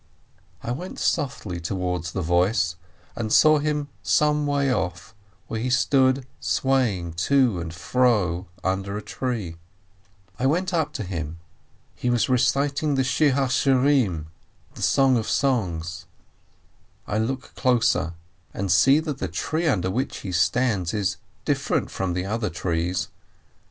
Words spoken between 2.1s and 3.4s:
the voice, and